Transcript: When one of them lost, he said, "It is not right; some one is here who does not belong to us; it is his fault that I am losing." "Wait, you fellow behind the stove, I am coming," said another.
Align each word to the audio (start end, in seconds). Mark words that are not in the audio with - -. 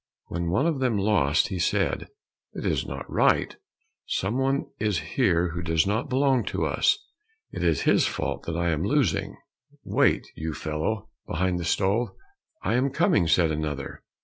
When 0.29 0.49
one 0.49 0.65
of 0.65 0.79
them 0.79 0.97
lost, 0.97 1.49
he 1.49 1.59
said, 1.59 2.07
"It 2.53 2.65
is 2.65 2.87
not 2.87 3.07
right; 3.07 3.55
some 4.07 4.39
one 4.39 4.65
is 4.79 4.97
here 5.13 5.49
who 5.49 5.61
does 5.61 5.85
not 5.85 6.09
belong 6.09 6.43
to 6.45 6.65
us; 6.65 6.97
it 7.51 7.63
is 7.63 7.81
his 7.83 8.07
fault 8.07 8.47
that 8.47 8.57
I 8.57 8.71
am 8.71 8.81
losing." 8.83 9.37
"Wait, 9.83 10.25
you 10.35 10.55
fellow 10.55 11.11
behind 11.27 11.59
the 11.59 11.65
stove, 11.65 12.07
I 12.63 12.73
am 12.73 12.89
coming," 12.89 13.27
said 13.27 13.51
another. 13.51 14.01